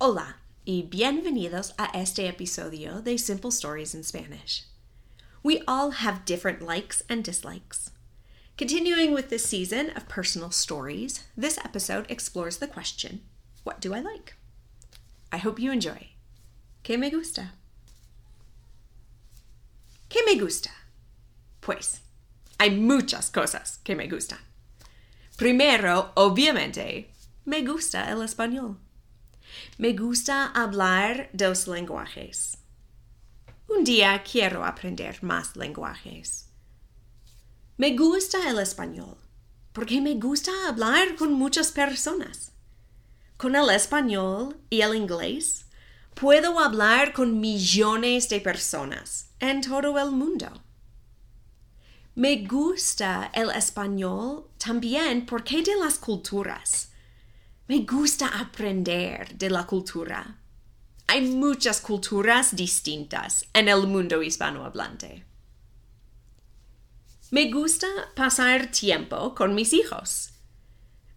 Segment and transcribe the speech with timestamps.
[0.00, 4.64] Hola y bienvenidos a este episodio de Simple Stories in Spanish.
[5.42, 7.90] We all have different likes and dislikes.
[8.56, 13.22] Continuing with this season of personal stories, this episode explores the question
[13.64, 14.36] What do I like?
[15.32, 16.10] I hope you enjoy.
[16.84, 17.54] ¿Qué me gusta?
[20.08, 20.70] ¿Qué me gusta?
[21.60, 22.02] Pues,
[22.60, 24.38] hay muchas cosas que me gustan.
[25.36, 27.08] Primero, obviamente,
[27.44, 28.76] me gusta el español.
[29.76, 32.58] Me gusta hablar dos lenguajes.
[33.68, 36.48] Un día quiero aprender más lenguajes.
[37.76, 39.16] Me gusta el español
[39.72, 42.50] porque me gusta hablar con muchas personas.
[43.36, 45.66] Con el español y el inglés
[46.14, 50.48] puedo hablar con millones de personas en todo el mundo.
[52.16, 56.90] Me gusta el español también porque de las culturas.
[57.68, 60.38] Me gusta aprender de la cultura.
[61.06, 65.26] Hay muchas culturas distintas en el mundo hispanohablante.
[67.30, 70.30] Me gusta pasar tiempo con mis hijos.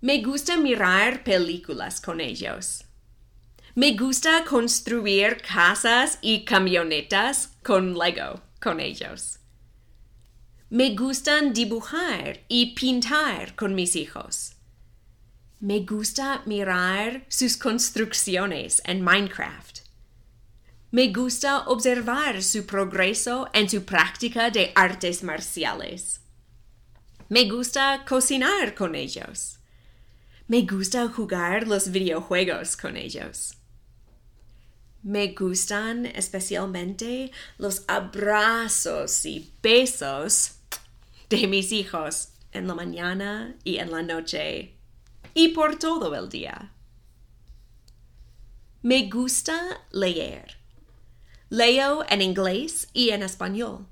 [0.00, 2.82] Me gusta mirar películas con ellos.
[3.74, 9.40] Me gusta construir casas y camionetas con Lego con ellos.
[10.70, 14.57] Me gustan dibujar y pintar con mis hijos.
[15.60, 19.80] Me gusta mirar sus construcciones en Minecraft.
[20.92, 26.20] Me gusta observar su progreso en su práctica de artes marciales.
[27.28, 29.58] Me gusta cocinar con ellos.
[30.46, 33.54] Me gusta jugar los videojuegos con ellos.
[35.02, 40.52] Me gustan especialmente los abrazos y besos
[41.28, 44.77] de mis hijos en la mañana y en la noche
[45.34, 46.72] y por todo el día.
[48.82, 50.56] Me gusta leer.
[51.50, 53.86] Leo en inglés y en español.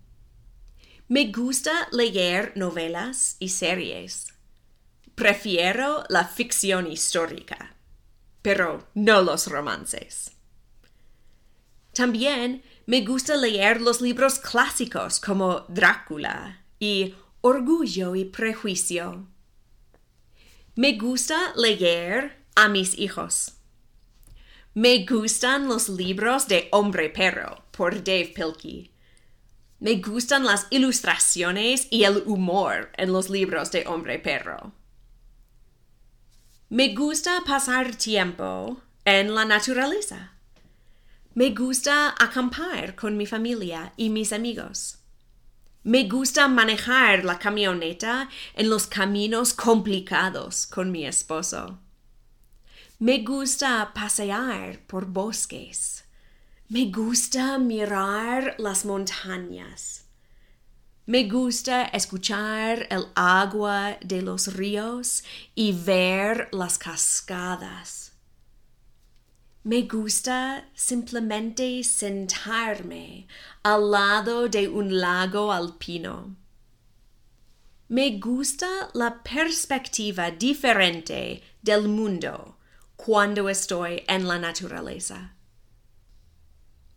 [1.09, 4.33] Me gusta leer novelas y series.
[5.15, 7.77] Prefiero la ficción histórica,
[8.43, 10.33] pero no los romances.
[11.93, 19.27] También me gusta leer los libros clásicos como Drácula y Orgullo y Prejuicio.
[20.79, 23.55] Me gusta leer a mis hijos.
[24.75, 28.91] Me gustan los libros de Hombre Perro por Dave Pilkey.
[29.81, 34.73] Me gustan las ilustraciones y el humor en los libros de Hombre Perro.
[36.69, 40.35] Me gusta pasar tiempo en la naturaleza.
[41.33, 44.96] Me gusta acampar con mi familia y mis amigos.
[45.87, 51.79] Me gusta manejar la camioneta en los caminos complicados con mi esposo.
[52.99, 56.03] Me gusta pasear por bosques.
[56.69, 60.07] Me gusta mirar las montañas.
[61.07, 65.23] Me gusta escuchar el agua de los ríos
[65.55, 68.06] y ver las cascadas.
[69.67, 73.27] Me gusta simplemente sentarme
[73.65, 76.37] al lado de un lago alpino.
[77.89, 82.59] Me gusta la perspectiva diferente del mundo
[82.95, 85.33] cuando estoy en la naturaleza.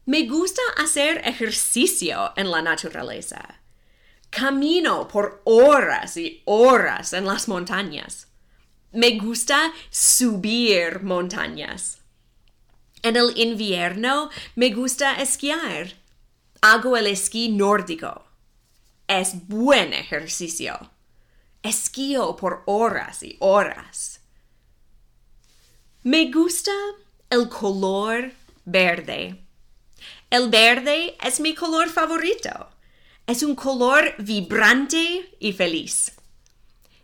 [0.05, 3.61] Me gusta hacer ejercicio en la naturaleza.
[4.29, 8.27] Camino por horas y horas en las montañas.
[8.91, 11.99] Me gusta subir montañas.
[13.01, 15.93] En el invierno me gusta esquiar.
[16.61, 18.25] Hago el esquí nórdico.
[19.07, 20.91] Es buen ejercicio.
[21.63, 24.19] Esquío por horas y horas.
[26.03, 26.73] Me gusta
[27.29, 28.33] el color
[28.65, 29.41] verde.
[30.29, 32.69] El verde es mi color favorito.
[33.27, 36.11] Es un color vibrante y feliz.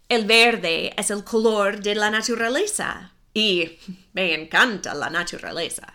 [0.10, 3.78] El verde es el color de la naturaleza y
[4.14, 5.94] me encanta la naturaleza.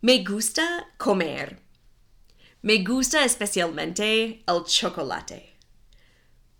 [0.00, 1.60] Me gusta comer.
[2.62, 5.54] Me gusta especialmente el chocolate.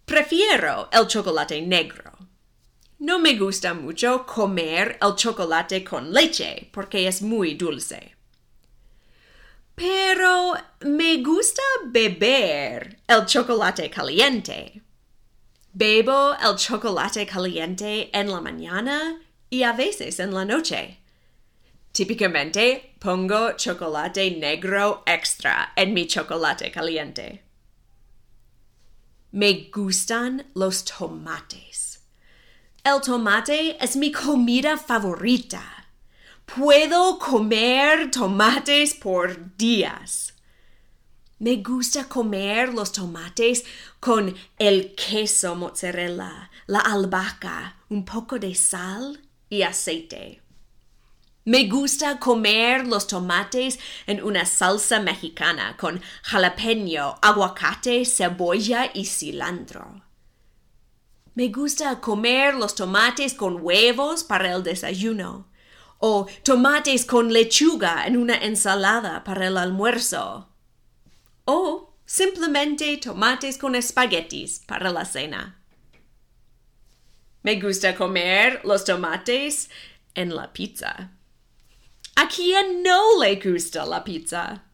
[0.05, 2.13] Prefiero el chocolate negro.
[2.99, 8.15] No me gusta mucho comer el chocolate con leche porque es muy dulce.
[9.75, 14.83] Pero me gusta beber el chocolate caliente.
[15.79, 19.21] Bebo el chocolate caliente en la mañana
[19.51, 21.01] y a veces en la noche.
[21.93, 27.45] Típicamente pongo chocolate negro extra en mi chocolate caliente.
[29.33, 32.01] Me gustan los tomates.
[32.83, 35.91] El tomate es mi comida favorita.
[36.47, 40.33] Puedo comer tomates por días.
[41.39, 43.63] Me gusta comer los tomates
[44.01, 50.41] con el queso mozzarella, la albahaca, un poco de sal y aceite.
[51.45, 60.01] Me gusta comer los tomates en una salsa mexicana con jalapeño, aguacate, cebolla y cilantro.
[61.35, 65.49] Me gusta comer los tomates con huevos para el desayuno
[65.99, 70.49] o tomates con lechuga en una ensalada para el almuerzo
[71.47, 75.57] o simplemente tomates con espaguetis para la cena.
[77.43, 79.69] Me gusta comer los tomates
[80.15, 81.11] en la pizza.
[82.17, 84.65] ¿A quién no le gusta la pizza?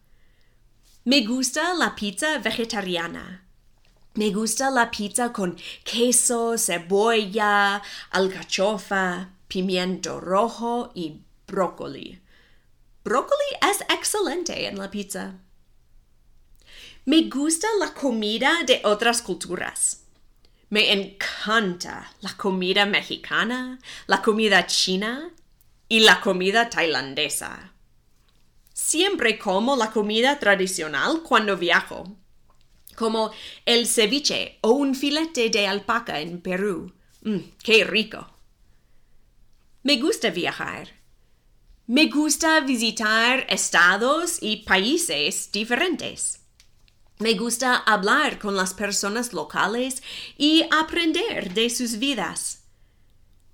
[1.04, 3.42] Me gusta la pizza vegetariana.
[4.14, 12.20] Me gusta la pizza con queso, cebolla, alcachofa, pimiento rojo y brócoli.
[13.04, 15.34] Brócoli es excelente en la pizza.
[17.04, 20.04] Me gusta la comida de otras culturas.
[20.70, 25.34] Me encanta la comida mexicana, la comida china
[25.88, 27.72] y la comida tailandesa.
[28.72, 32.16] Siempre como la comida tradicional cuando viajo,
[32.94, 33.32] como
[33.66, 36.92] el ceviche o un filete de alpaca en Perú.
[37.22, 38.30] Mm, ¡Qué rico!
[39.82, 40.88] Me gusta viajar.
[41.88, 46.41] Me gusta visitar estados y países diferentes.
[47.22, 50.02] Me gusta hablar con las personas locales
[50.36, 52.64] y aprender de sus vidas.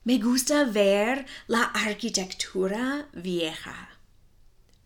[0.04, 3.90] Me gusta ver la arquitectura vieja.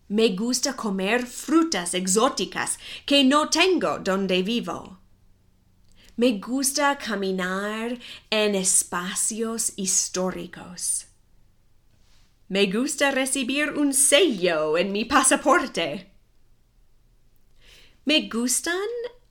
[0.09, 4.99] Me gusta comer frutas exóticas que no tengo donde vivo.
[6.17, 7.97] Me gusta caminar
[8.31, 11.07] en espacios históricos.
[12.49, 16.12] Me gusta recibir un sello en mi pasaporte.
[18.05, 18.89] Me gustan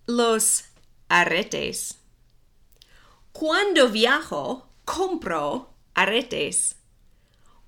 [0.08, 0.64] los
[1.10, 1.98] aretes.
[3.34, 6.76] Cuando viajo, compro aretes.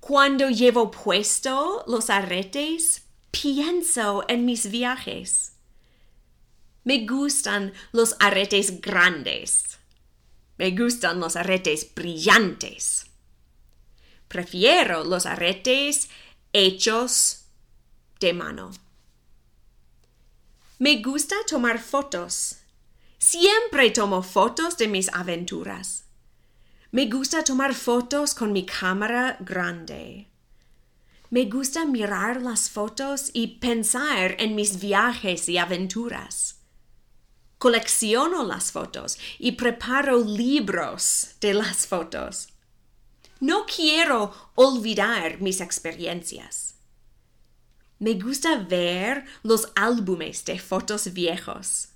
[0.00, 5.52] Cuando llevo puesto los aretes, pienso en mis viajes.
[6.84, 9.78] Me gustan los aretes grandes.
[10.56, 13.06] Me gustan los aretes brillantes.
[14.28, 16.08] Prefiero los aretes
[16.54, 17.44] hechos
[18.20, 18.70] de mano.
[20.80, 22.56] Me gusta tomar fotos.
[23.18, 26.02] Siempre tomo fotos de mis aventuras.
[26.90, 30.26] Me gusta tomar fotos con mi cámara grande.
[31.30, 36.56] Me gusta mirar las fotos y pensar en mis viajes y aventuras.
[37.58, 42.48] Colecciono las fotos y preparo libros de las fotos.
[43.38, 46.73] No quiero olvidar mis experiencias.
[47.98, 51.88] Me gusta ver los álbumes de fotos viejos.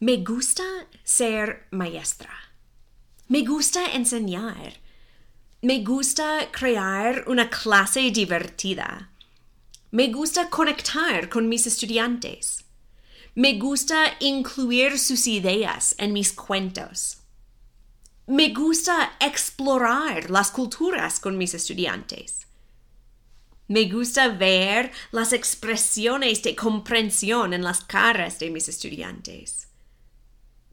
[0.00, 0.64] Me gusta
[1.04, 2.34] ser maestra.
[3.28, 4.74] Me gusta enseñar.
[5.62, 9.10] Me gusta crear una clase divertida.
[9.90, 12.64] Me gusta conectar con mis estudiantes.
[13.34, 17.18] Me gusta incluir sus ideas en mis cuentos.
[18.26, 22.45] Me gusta explorar las culturas con mis estudiantes.
[23.68, 29.68] Me gusta ver las expresiones de comprensión en las caras de mis estudiantes.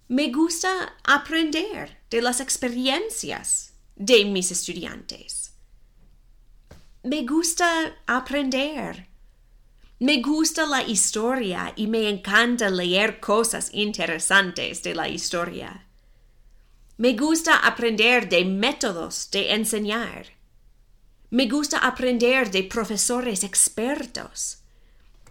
[0.08, 5.54] Me gusta aprender de las experiencias de mis estudiantes.
[7.04, 9.08] Me gusta aprender.
[10.00, 15.88] Me gusta la historia y me encanta leer cosas interesantes de la historia.
[16.98, 20.28] Me gusta aprender de métodos de enseñar.
[21.34, 24.64] Me gusta aprender de profesores expertos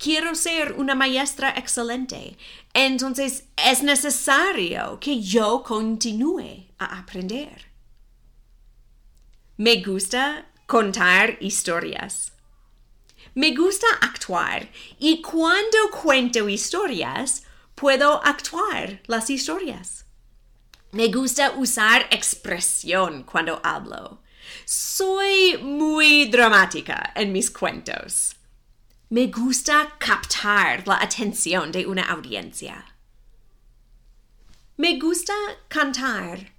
[0.02, 2.36] quiero ser una maestra excelente.
[2.74, 7.70] Entonces es necesario que yo continúe a aprender.
[9.56, 12.32] Me gusta contar historias.
[13.34, 14.68] Me gusta actuar
[14.98, 17.44] y cuando cuento historias,
[17.76, 20.04] puedo actuar las historias.
[20.90, 24.21] Me gusta usar expresión cuando hablo.
[24.64, 28.36] Soy muy dramática en mis cuentos.
[29.10, 32.86] Me gusta captar la atención de una audiencia.
[34.78, 35.34] Me gusta
[35.68, 36.50] cantar.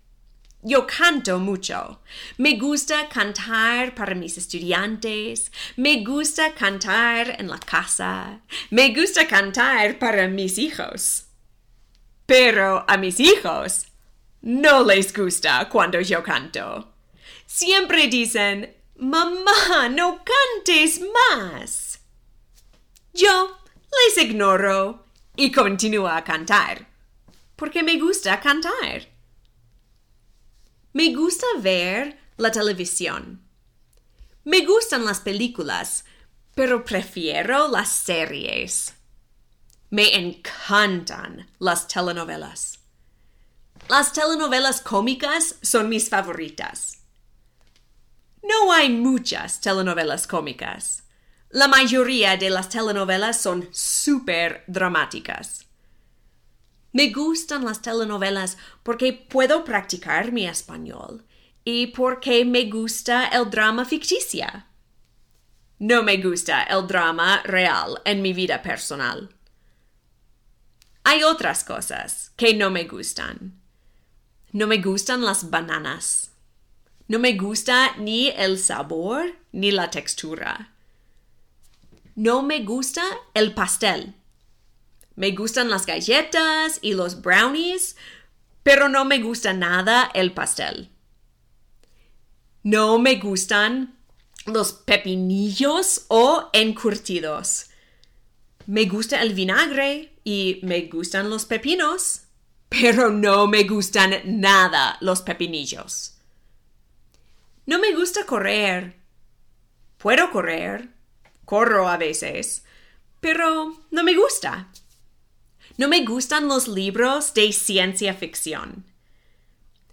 [0.62, 2.00] Yo canto mucho.
[2.38, 5.51] Me gusta cantar para mis estudiantes.
[5.75, 8.39] Me gusta cantar en la casa.
[8.69, 11.25] Me gusta cantar para mis hijos.
[12.25, 13.88] Pero a mis hijos
[14.41, 16.92] no les gusta cuando yo canto.
[17.55, 22.00] Siempre dicen, Mamá, no cantes más.
[23.13, 23.60] Yo
[23.91, 25.05] les ignoro
[25.36, 26.89] y continúo a cantar,
[27.55, 29.07] porque me gusta cantar.
[30.93, 33.48] Me gusta ver la televisión.
[34.45, 36.05] Me gustan las películas,
[36.55, 38.95] pero prefiero las series.
[39.91, 42.79] Me encantan las telenovelas.
[43.89, 47.02] Las telenovelas cómicas son mis favoritas.
[48.43, 51.03] No hay muchas telenovelas cómicas.
[51.50, 55.65] La mayoría de las telenovelas son súper dramáticas.
[56.91, 61.25] Me gustan las telenovelas porque puedo practicar mi español
[61.63, 64.45] y porque me gusta el drama ficticio.
[65.79, 69.29] No me gusta el drama real en mi vida personal.
[71.03, 73.59] Hay otras cosas que no me gustan.
[74.51, 76.32] No me gustan las bananas.
[77.07, 80.74] No me gusta ni el sabor ni la textura.
[82.15, 84.15] No me gusta el pastel.
[85.15, 87.95] Me gustan las galletas y los brownies,
[88.63, 90.89] pero no me gusta nada el pastel.
[92.63, 93.98] No me gustan
[94.45, 97.65] los pepinillos o encurtidos.
[98.65, 102.22] Me gusta el vinagre y me gustan los pepinos,
[102.69, 106.12] pero no me gustan nada los pepinillos.
[107.65, 109.00] No me gusta correr.
[109.98, 110.89] Puedo correr.
[111.46, 112.65] Corro a veces.
[113.20, 114.70] Pero no me gusta.
[115.77, 118.86] No me gustan los libros de ciencia ficción.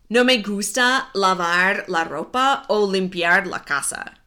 [0.08, 4.20] No me gusta lavar la ropa o limpiar la casa.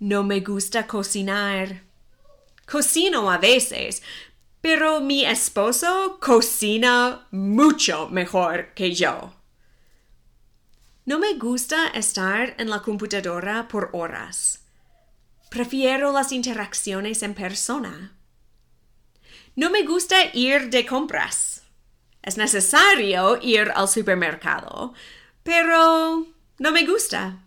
[0.00, 1.82] No me gusta cocinar.
[2.66, 4.02] Cocino a veces,
[4.60, 9.32] pero mi esposo cocina mucho mejor que yo.
[11.06, 14.62] No me gusta estar en la computadora por horas.
[15.50, 18.16] Prefiero las interacciones en persona.
[19.54, 21.62] No me gusta ir de compras.
[22.22, 24.94] Es necesario ir al supermercado,
[25.42, 26.26] pero
[26.58, 27.38] no me gusta.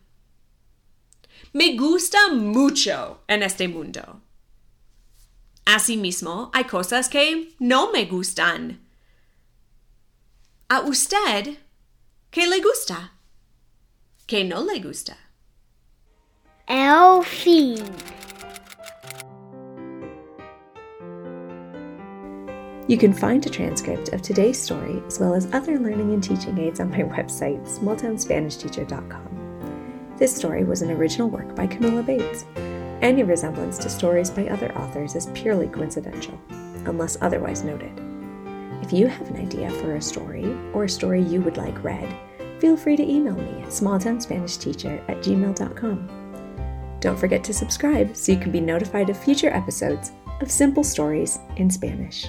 [1.53, 4.21] Me gusta mucho en este mundo.
[5.65, 8.87] Asimismo, hay cosas que no me gustan.
[10.69, 11.57] ¿A usted
[12.29, 13.16] qué le gusta?
[14.27, 15.15] Que no le gusta.
[16.67, 17.81] El fin.
[22.89, 26.57] You can find a transcript of today's story as well as other learning and teaching
[26.57, 30.15] aids on my website, smalltownspanishteacher.com.
[30.17, 32.43] This story was an original work by Camilla Bates.
[33.01, 36.38] Any resemblance to stories by other authors is purely coincidental,
[36.86, 37.93] unless otherwise noted.
[38.81, 42.13] If you have an idea for a story or a story you would like read,
[42.59, 46.97] feel free to email me at smalltownspanishteacher at gmail.com.
[46.99, 50.11] Don't forget to subscribe so you can be notified of future episodes
[50.41, 52.27] of Simple Stories in Spanish.